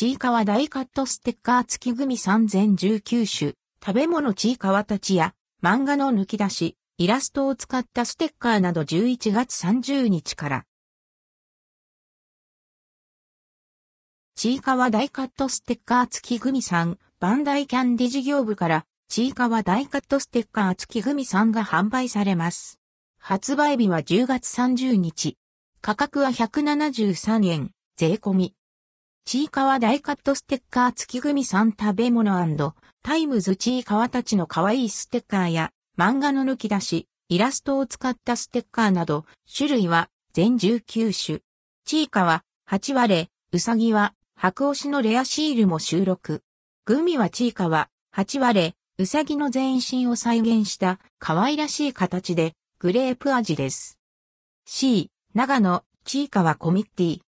[0.00, 3.52] ちいかわ大カットステッカー付き組3019種、
[3.84, 10.64] 食べ物ちいかわたちや、漫画の抜き出し、イラストを使ったステッカーなど11月30日から。
[14.36, 22.80] ちいかわ大カットステッカー付き組さん、バンダイキャンディ事業部から、ちいかわ大カットステッカー付き組さんが販売されます。
[23.18, 25.36] 発売日は10月30日。
[25.82, 28.54] 価格は173円、税込み。
[29.30, 32.32] ちいかわダイカットステッカー付きグミ3食べ物
[33.04, 39.26] タイムズちいかわたちの可愛いステッカーや漫画の抜き出し、イラストを使ったステッカーなど、
[39.56, 41.42] 種類は全19種。
[41.84, 46.42] ちいかわ、ハチワレうさぎは箔押しのレアシールも収録。
[46.84, 53.96] グミはちいかわ、ハチワレうさぎの全身を再現した可愛らしい形でグレープ味です。
[54.66, 57.18] C、長野、ちいかわコミッティ、